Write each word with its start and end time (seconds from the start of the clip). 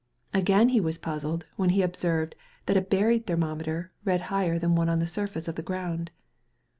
Again 0.33 0.69
he 0.69 0.81
was 0.81 0.97
puzzled 0.97 1.45
when 1.57 1.69
he 1.69 1.83
observed 1.83 2.33
that 2.65 2.75
a 2.75 2.81
buried 2.81 3.27
thermometer 3.27 3.91
read 4.03 4.19
higher 4.33 4.57
than 4.57 4.73
one 4.73 4.89
on 4.89 4.97
the 4.97 5.05
surface 5.05 5.47
of 5.47 5.53
the 5.53 5.61
ground. 5.61 6.09